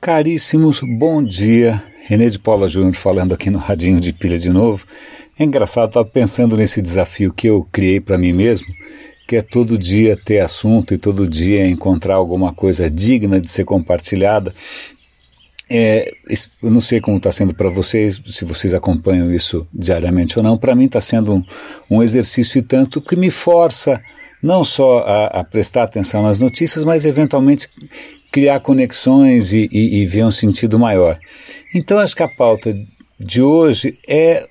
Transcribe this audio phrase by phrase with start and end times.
[0.00, 1.82] Caríssimos, bom dia.
[2.06, 4.86] René de Paula Júnior falando aqui no Radinho de Pilha de novo.
[5.38, 8.66] É engraçado, estava pensando nesse desafio que eu criei para mim mesmo,
[9.28, 13.64] que é todo dia ter assunto e todo dia encontrar alguma coisa digna de ser
[13.64, 14.54] compartilhada.
[15.68, 16.12] É,
[16.62, 20.56] eu não sei como está sendo para vocês, se vocês acompanham isso diariamente ou não.
[20.56, 21.44] Para mim está sendo um,
[21.90, 24.00] um exercício e tanto que me força
[24.42, 27.68] não só a, a, prestar atenção nas notícias, mas eventualmente
[28.30, 31.18] criar conexões e, e, e ver um sentido maior.
[31.74, 32.72] Então, acho que a pauta
[33.18, 34.48] de hoje é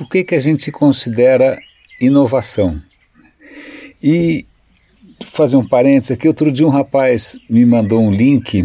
[0.00, 1.58] o que, que a gente considera
[2.00, 2.80] inovação.
[4.02, 4.46] E
[5.24, 8.64] fazer um parênteses aqui, outro dia um rapaz me mandou um link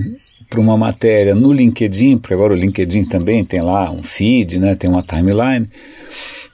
[0.50, 4.76] para uma matéria no LinkedIn, porque agora o LinkedIn também tem lá um feed, né,
[4.76, 5.68] tem uma timeline,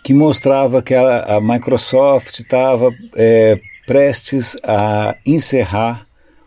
[0.04, 6.06] que mostrava que a, a Microsoft estava é, prestes a encerrar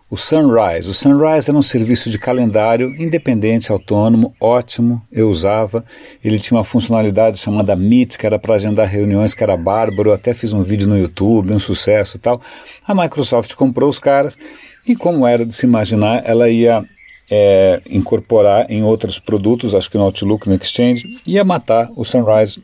[0.09, 0.89] o Sunrise.
[0.89, 5.85] O Sunrise era um serviço de calendário independente, autônomo, ótimo, eu usava.
[6.23, 10.11] Ele tinha uma funcionalidade chamada Meet, que era para agendar reuniões, que era bárbaro.
[10.11, 12.41] Eu até fiz um vídeo no YouTube, um sucesso e tal.
[12.87, 14.39] A Microsoft comprou os caras
[14.87, 16.85] e, como era de se imaginar, ela ia
[17.29, 22.63] é, incorporar em outros produtos, acho que no Outlook, no Exchange, ia matar o Sunrise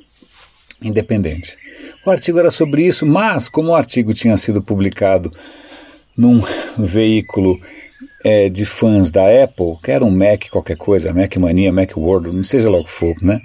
[0.82, 1.56] independente.
[2.04, 5.30] O artigo era sobre isso, mas como o artigo tinha sido publicado
[6.16, 6.40] num
[6.76, 7.60] veículo
[8.24, 12.34] é, de fãs da Apple, que era um Mac qualquer coisa, Mac Mania, Mac World,
[12.34, 13.40] não seja lá o que for, né?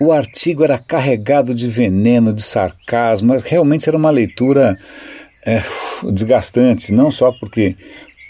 [0.00, 4.78] O artigo era carregado de veneno, de sarcasmo, mas realmente era uma leitura
[5.46, 5.62] é,
[6.10, 7.76] desgastante, não só porque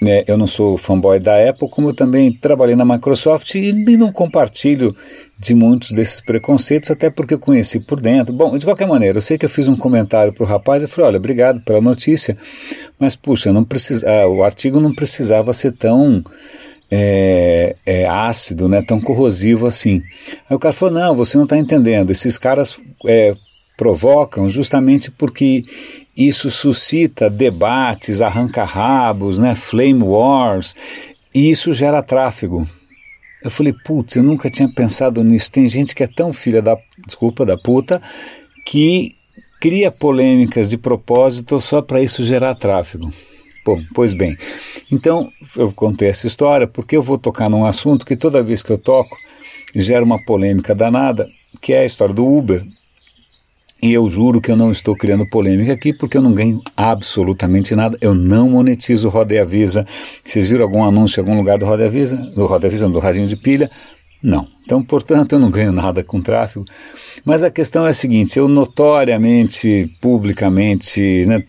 [0.00, 4.10] né, eu não sou fanboy da Apple, como eu também trabalhei na Microsoft e, não
[4.10, 4.96] compartilho
[5.38, 8.32] de muitos desses preconceitos, até porque eu conheci por dentro.
[8.32, 10.86] Bom, de qualquer maneira, eu sei que eu fiz um comentário para o rapaz e
[10.86, 12.36] falei: olha, obrigado pela notícia,
[12.98, 16.24] mas puxa, não precisa, ah, o artigo não precisava ser tão
[16.90, 20.02] é, é, ácido, né, tão corrosivo assim.
[20.48, 23.34] Aí o cara falou: não, você não está entendendo, esses caras é,
[23.76, 25.62] provocam justamente porque
[26.28, 30.74] isso suscita debates, arranca-rabos, né, flame wars,
[31.34, 32.68] e isso gera tráfego.
[33.42, 35.50] Eu falei, putz, eu nunca tinha pensado nisso.
[35.50, 36.76] Tem gente que é tão filha da,
[37.06, 38.00] desculpa, da puta,
[38.66, 39.14] que
[39.60, 43.12] cria polêmicas de propósito só para isso gerar tráfego.
[43.64, 44.36] Bom, pois bem.
[44.90, 48.70] Então, eu contei essa história porque eu vou tocar num assunto que toda vez que
[48.70, 49.16] eu toco
[49.74, 51.28] gera uma polêmica danada,
[51.60, 52.64] que é a história do Uber.
[53.82, 57.74] E eu juro que eu não estou criando polêmica aqui porque eu não ganho absolutamente
[57.74, 57.96] nada.
[58.00, 59.86] Eu não monetizo o Roda e Avisa.
[60.22, 62.16] Vocês viram algum anúncio em algum lugar do Roda e Avisa?
[62.16, 63.70] Do Roda e Avisa, do radinho de pilha?
[64.22, 64.46] Não.
[64.64, 66.66] Então, portanto, eu não ganho nada com tráfego.
[67.24, 71.42] Mas a questão é a seguinte: eu notoriamente, publicamente, né,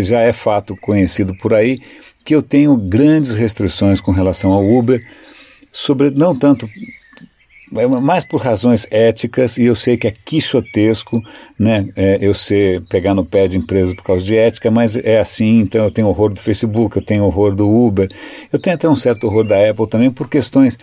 [0.00, 1.78] já é fato conhecido por aí
[2.24, 5.02] que eu tenho grandes restrições com relação ao Uber,
[5.72, 7.01] sobre não tanto é
[8.02, 11.20] mais por razões éticas, e eu sei que é quixotesco,
[11.58, 15.18] né, é, eu sei pegar no pé de empresa por causa de ética, mas é
[15.18, 18.08] assim, então eu tenho horror do Facebook, eu tenho horror do Uber,
[18.52, 20.78] eu tenho até um certo horror da Apple também por questões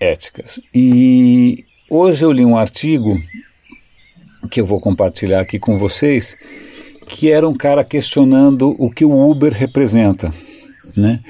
[0.00, 0.60] éticas.
[0.74, 3.16] E hoje eu li um artigo
[4.50, 6.36] que eu vou compartilhar aqui com vocês,
[7.06, 10.32] que era um cara questionando o que o Uber representa,
[10.96, 11.20] né?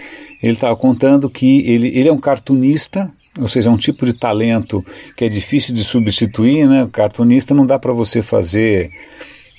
[0.42, 4.12] Ele estava contando que ele, ele é um cartunista, ou seja, é um tipo de
[4.12, 4.84] talento
[5.16, 6.84] que é difícil de substituir, né?
[6.84, 8.90] O cartunista não dá para você fazer,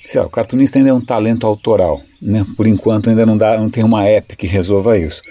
[0.06, 2.44] sei lá, o cartunista ainda é um talento autoral, né?
[2.56, 5.22] Por enquanto ainda não dá, não tem uma app que resolva isso.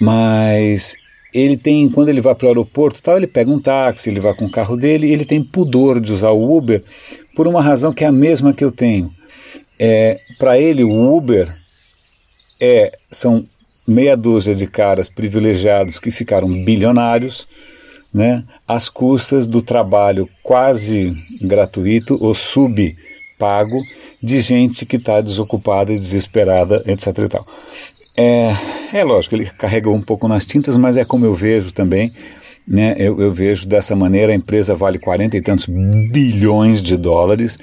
[0.00, 0.96] Mas
[1.32, 4.34] ele tem, quando ele vai para o aeroporto, tal, ele pega um táxi, ele vai
[4.34, 6.82] com o carro dele, ele tem pudor de usar o Uber
[7.34, 9.10] por uma razão que é a mesma que eu tenho.
[9.78, 11.50] É, para ele o Uber
[12.60, 13.42] é são
[13.86, 17.48] meia dúzia de caras privilegiados que ficaram bilionários,
[18.12, 23.82] né, às custas do trabalho quase gratuito ou subpago
[24.22, 27.06] de gente que está desocupada e desesperada, etc.
[27.18, 27.46] E tal.
[28.16, 28.54] É,
[28.92, 32.12] é lógico, ele carregou um pouco nas tintas, mas é como eu vejo também.
[32.68, 37.58] Né, eu, eu, vejo dessa maneira, a empresa vale 40 e tantos bilhões de dólares,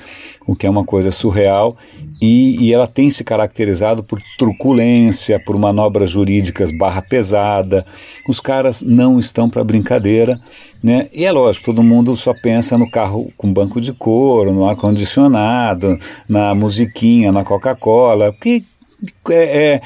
[0.45, 1.77] o que é uma coisa surreal,
[2.21, 7.85] e, e, ela tem se caracterizado por truculência, por manobras jurídicas barra pesada.
[8.27, 10.37] Os caras não estão para brincadeira,
[10.83, 11.07] né?
[11.13, 15.97] E é lógico, todo mundo só pensa no carro com banco de couro, no ar-condicionado,
[16.27, 18.63] na musiquinha, na Coca-Cola, porque
[19.29, 19.81] é, é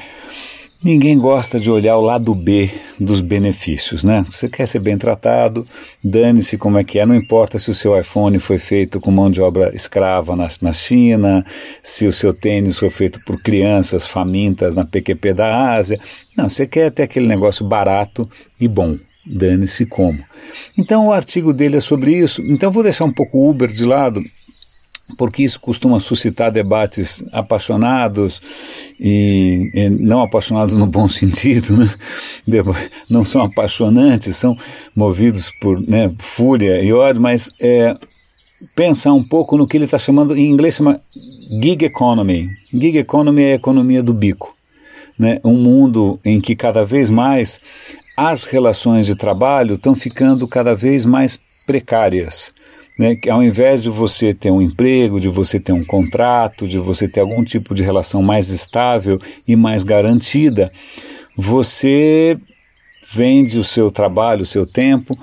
[0.84, 2.70] Ninguém gosta de olhar o lado B
[3.00, 4.22] dos benefícios, né?
[4.30, 5.66] Você quer ser bem tratado,
[6.04, 9.30] dane-se como é que é, não importa se o seu iPhone foi feito com mão
[9.30, 11.42] de obra escrava na, na China,
[11.82, 15.98] se o seu tênis foi feito por crianças famintas na PQP da Ásia.
[16.36, 18.28] Não, você quer ter aquele negócio barato
[18.60, 18.98] e bom.
[19.26, 20.22] Dane-se como.
[20.76, 22.42] Então o artigo dele é sobre isso.
[22.42, 24.22] Então vou deixar um pouco o Uber de lado
[25.18, 28.40] porque isso costuma suscitar debates apaixonados
[28.98, 31.90] e, e, não apaixonados no bom sentido, né?
[33.08, 34.56] não são apaixonantes, são
[34.94, 37.92] movidos por né, fúria e ódio, mas é,
[38.74, 40.98] pensar um pouco no que ele está chamando, em inglês chama
[41.60, 42.48] gig economy.
[42.72, 44.54] Gig economy é a economia do bico.
[45.18, 45.38] Né?
[45.44, 47.60] Um mundo em que cada vez mais
[48.16, 52.52] as relações de trabalho estão ficando cada vez mais precárias
[52.98, 56.78] né, que ao invés de você ter um emprego, de você ter um contrato, de
[56.78, 60.70] você ter algum tipo de relação mais estável e mais garantida,
[61.36, 62.38] você
[63.12, 65.18] vende o seu trabalho, o seu tempo,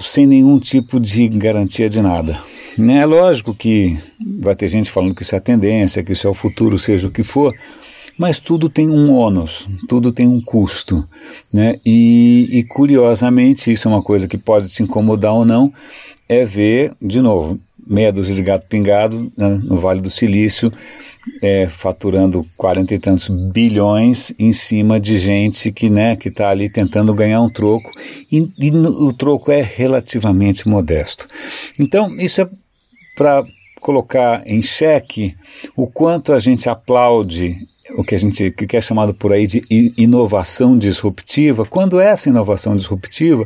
[0.00, 2.38] sem nenhum tipo de garantia de nada.
[2.78, 2.98] Né?
[2.98, 3.98] É lógico que
[4.40, 7.08] vai ter gente falando que isso é a tendência, que isso é o futuro, seja
[7.08, 7.54] o que for,
[8.16, 11.04] mas tudo tem um ônus, tudo tem um custo.
[11.52, 11.76] Né?
[11.84, 15.72] E, e curiosamente, isso é uma coisa que pode te incomodar ou não,
[16.30, 20.72] é ver, de novo, meia dúzia de gato pingado né, no Vale do Silício,
[21.42, 26.70] é, faturando quarenta e tantos bilhões em cima de gente que né, que está ali
[26.70, 27.90] tentando ganhar um troco
[28.30, 31.26] e, e o troco é relativamente modesto.
[31.76, 32.48] Então isso é
[33.16, 33.44] para
[33.80, 35.34] colocar em xeque
[35.76, 37.56] o quanto a gente aplaude
[37.96, 39.62] o que a gente que é chamado por aí de
[39.98, 43.42] inovação disruptiva, quando essa inovação disruptiva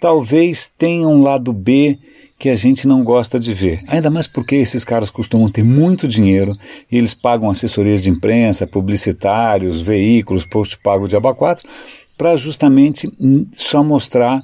[0.00, 1.98] talvez tenha um lado B
[2.38, 3.78] que a gente não gosta de ver.
[3.86, 6.56] Ainda mais porque esses caras costumam ter muito dinheiro
[6.90, 11.68] e eles pagam assessorias de imprensa, publicitários, veículos, post pago de aba 4
[12.16, 13.10] para justamente
[13.52, 14.40] só mostrar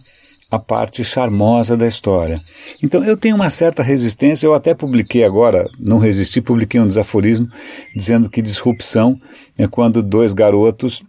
[0.50, 2.40] a parte charmosa da história.
[2.82, 7.48] Então eu tenho uma certa resistência, eu até publiquei agora, não resisti, publiquei um desaforismo
[7.94, 9.20] dizendo que disrupção
[9.58, 11.02] é quando dois garotos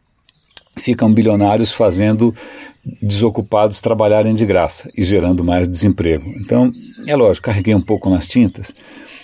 [0.77, 2.33] ficam bilionários fazendo
[3.01, 6.29] desocupados trabalharem de graça e gerando mais desemprego.
[6.37, 6.69] Então,
[7.05, 8.73] é lógico, carreguei um pouco nas tintas,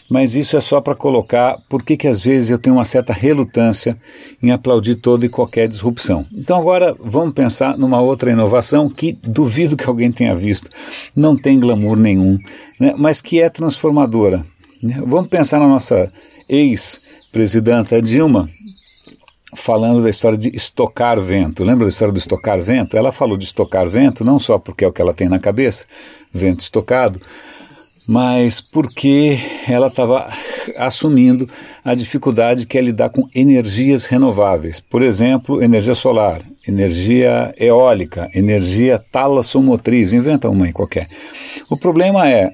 [0.09, 3.97] mas isso é só para colocar por que às vezes eu tenho uma certa relutância
[4.41, 6.25] em aplaudir toda e qualquer disrupção.
[6.37, 10.69] Então agora vamos pensar numa outra inovação que duvido que alguém tenha visto,
[11.15, 12.37] não tem glamour nenhum,
[12.79, 14.45] né, mas que é transformadora.
[14.81, 15.01] Né?
[15.05, 16.11] Vamos pensar na nossa
[16.49, 18.49] ex-presidenta Dilma,
[19.55, 21.63] falando da história de estocar vento.
[21.63, 22.97] Lembra da história do estocar vento?
[22.97, 25.85] Ela falou de estocar vento não só porque é o que ela tem na cabeça,
[26.31, 27.19] vento estocado,
[28.07, 30.29] mas porque ela estava
[30.77, 31.49] assumindo
[31.83, 34.79] a dificuldade que é lidar com energias renováveis.
[34.79, 41.07] Por exemplo, energia solar, energia eólica, energia talassomotriz, inventa uma aí qualquer.
[41.69, 42.51] O problema é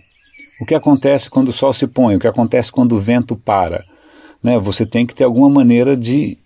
[0.62, 3.86] o que acontece quando o sol se põe, o que acontece quando o vento para.
[4.44, 4.58] Né?
[4.60, 6.38] Você tem que ter alguma maneira de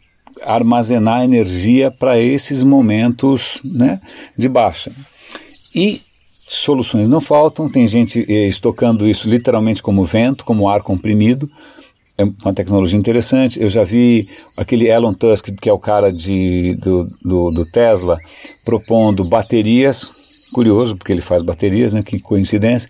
[0.46, 4.00] armazenar energia para esses momentos né,
[4.38, 4.92] de baixa.
[5.76, 6.02] E
[6.48, 11.50] soluções não faltam, tem gente eh, estocando isso literalmente como vento, como ar comprimido,
[12.18, 13.62] é uma tecnologia interessante.
[13.62, 18.18] Eu já vi aquele Elon Tusk, que é o cara de, do, do, do Tesla,
[18.64, 20.12] propondo baterias
[20.54, 22.04] curioso, porque ele faz baterias, né?
[22.04, 22.90] Que coincidência.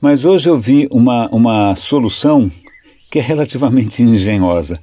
[0.00, 2.50] Mas hoje eu vi uma, uma solução
[3.10, 4.78] que é relativamente engenhosa,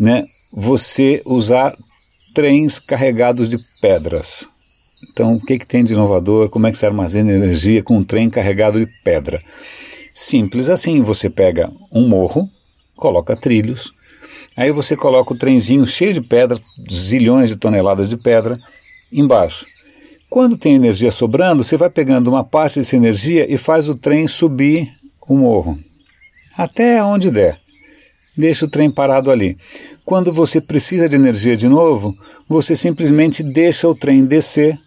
[0.00, 0.24] né?
[0.58, 1.76] Você usar
[2.34, 4.48] trens carregados de pedras.
[5.10, 6.48] Então, o que, que tem de inovador?
[6.48, 9.42] Como é que se armazena energia com um trem carregado de pedra?
[10.14, 12.48] Simples assim, você pega um morro,
[12.96, 13.92] coloca trilhos,
[14.56, 16.58] aí você coloca o trenzinho cheio de pedra,
[16.90, 18.58] zilhões de toneladas de pedra,
[19.12, 19.66] embaixo.
[20.30, 24.26] Quando tem energia sobrando, você vai pegando uma parte dessa energia e faz o trem
[24.26, 24.90] subir
[25.28, 25.78] o morro,
[26.56, 27.58] até onde der.
[28.34, 29.54] Deixa o trem parado ali.
[30.06, 32.14] Quando você precisa de energia de novo,
[32.48, 34.78] você simplesmente deixa o trem descer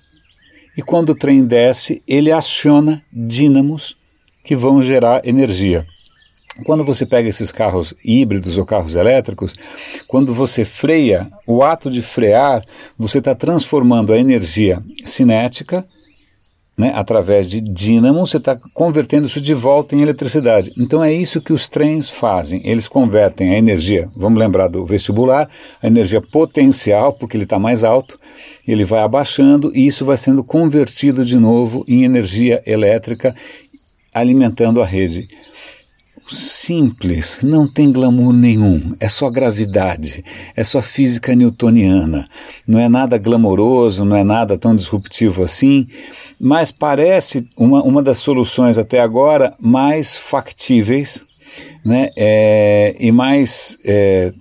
[0.77, 3.97] e quando o trem desce, ele aciona dínamos
[4.45, 5.83] que vão gerar energia.
[6.65, 9.57] Quando você pega esses carros híbridos ou carros elétricos,
[10.07, 12.63] quando você freia, o ato de frear,
[12.97, 15.85] você está transformando a energia cinética
[16.79, 20.71] né, através de dínamo, você está convertendo isso de volta em eletricidade.
[20.77, 22.61] Então é isso que os trens fazem.
[22.63, 25.49] Eles convertem a energia, vamos lembrar do vestibular,
[25.83, 28.17] a energia potencial, porque ele está mais alto,
[28.65, 33.35] ele vai abaixando e isso vai sendo convertido de novo em energia elétrica,
[34.13, 35.27] alimentando a rede.
[36.35, 40.23] Simples, não tem glamour nenhum, é só gravidade,
[40.55, 42.29] é só física newtoniana.
[42.67, 45.87] Não é nada glamouroso, não é nada tão disruptivo assim,
[46.39, 51.23] mas parece uma, uma das soluções até agora mais factíveis
[51.83, 54.31] né, é, e mais é,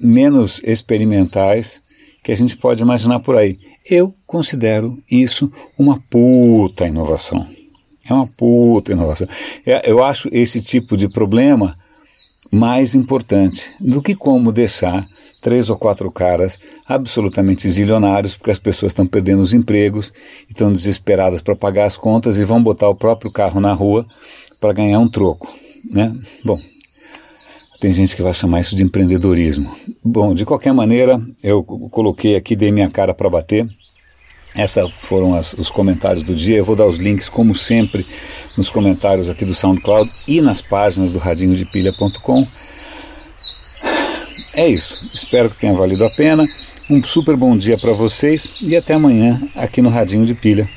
[0.00, 1.82] menos experimentais
[2.22, 3.58] que a gente pode imaginar por aí.
[3.88, 7.59] Eu considero isso uma puta inovação.
[8.10, 9.28] É uma puta inovação.
[9.64, 11.74] É, eu acho esse tipo de problema
[12.52, 15.06] mais importante do que como deixar
[15.40, 20.12] três ou quatro caras absolutamente zilionários, porque as pessoas estão perdendo os empregos,
[20.48, 24.04] estão desesperadas para pagar as contas e vão botar o próprio carro na rua
[24.60, 25.54] para ganhar um troco.
[25.92, 26.12] Né?
[26.44, 26.60] Bom,
[27.80, 29.74] tem gente que vai chamar isso de empreendedorismo.
[30.04, 33.66] Bom, de qualquer maneira, eu coloquei aqui, dei minha cara para bater.
[34.56, 36.56] Esses foram as, os comentários do dia.
[36.56, 38.06] Eu vou dar os links, como sempre,
[38.56, 42.46] nos comentários aqui do SoundCloud e nas páginas do radinhodepilha.com.
[44.56, 45.10] É isso.
[45.14, 46.44] Espero que tenha valido a pena.
[46.90, 50.68] Um super bom dia para vocês e até amanhã aqui no Radinho de Pilha.